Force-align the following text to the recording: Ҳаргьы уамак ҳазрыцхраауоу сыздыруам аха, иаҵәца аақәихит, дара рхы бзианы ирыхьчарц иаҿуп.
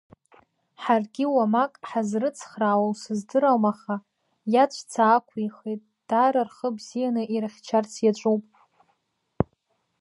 Ҳаргьы 0.81 1.25
уамак 1.35 1.73
ҳазрыцхраауоу 1.89 2.93
сыздыруам 3.01 3.63
аха, 3.71 3.95
иаҵәца 4.53 5.01
аақәихит, 5.07 5.81
дара 6.09 6.41
рхы 6.47 6.69
бзианы 6.75 7.23
ирыхьчарц 7.35 7.93
иаҿуп. 8.05 8.43